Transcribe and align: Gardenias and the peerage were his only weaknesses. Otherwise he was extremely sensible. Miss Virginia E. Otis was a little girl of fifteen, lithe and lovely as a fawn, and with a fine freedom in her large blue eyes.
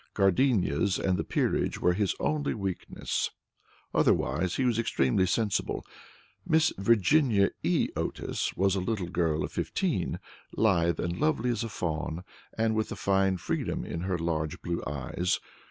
Gardenias 0.15 0.97
and 0.97 1.15
the 1.15 1.23
peerage 1.23 1.79
were 1.79 1.93
his 1.93 2.15
only 2.19 2.55
weaknesses. 2.55 3.29
Otherwise 3.93 4.55
he 4.55 4.65
was 4.65 4.79
extremely 4.79 5.27
sensible. 5.27 5.85
Miss 6.43 6.73
Virginia 6.79 7.51
E. 7.61 7.89
Otis 7.95 8.55
was 8.57 8.73
a 8.73 8.79
little 8.81 9.09
girl 9.09 9.43
of 9.43 9.51
fifteen, 9.51 10.19
lithe 10.57 10.99
and 10.99 11.19
lovely 11.19 11.51
as 11.51 11.63
a 11.63 11.69
fawn, 11.69 12.23
and 12.57 12.73
with 12.73 12.91
a 12.91 12.95
fine 12.95 13.37
freedom 13.37 13.85
in 13.85 14.01
her 14.01 14.17
large 14.17 14.59
blue 14.63 14.81
eyes. 14.87 15.39